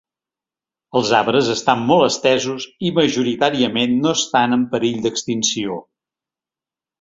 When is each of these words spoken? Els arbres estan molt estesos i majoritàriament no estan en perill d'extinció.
Els 0.99 1.09
arbres 1.17 1.49
estan 1.55 1.83
molt 1.91 2.05
estesos 2.07 2.65
i 2.89 2.93
majoritàriament 3.01 3.93
no 4.07 4.15
estan 4.21 4.57
en 4.59 4.65
perill 4.73 4.99
d'extinció. 5.05 5.79